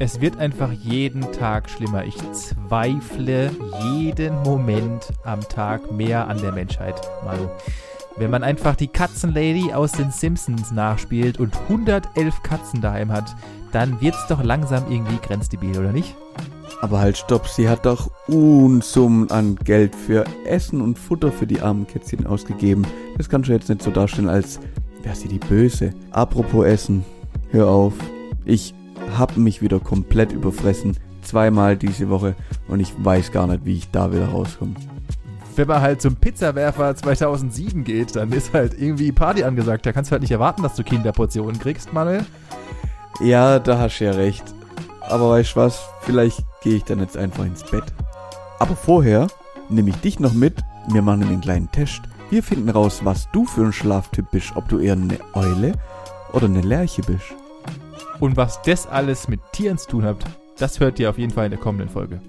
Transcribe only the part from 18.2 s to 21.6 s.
Unsummen an Geld für Essen und Futter für die